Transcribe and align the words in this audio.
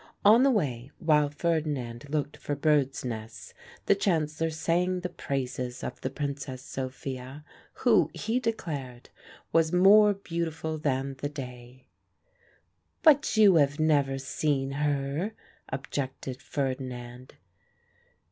On 0.25 0.41
the 0.41 0.49
way, 0.49 0.89
while 0.97 1.29
Ferdinand 1.29 2.09
looked 2.09 2.35
for 2.35 2.55
birds' 2.55 3.05
nests, 3.05 3.53
the 3.85 3.93
Chancellor 3.93 4.49
sang 4.49 5.01
the 5.01 5.09
praises 5.09 5.83
of 5.83 6.01
the 6.01 6.09
Princess 6.09 6.63
Sophia, 6.63 7.45
who 7.73 8.09
(he 8.11 8.39
declared) 8.39 9.09
was 9.53 9.71
more 9.71 10.15
beautiful 10.15 10.79
than 10.79 11.13
the 11.19 11.29
day. 11.29 11.85
"But 13.03 13.37
you 13.37 13.57
have 13.57 13.79
never 13.79 14.17
seen 14.17 14.71
her," 14.71 15.33
objected 15.71 16.41
Ferdinand. 16.41 17.35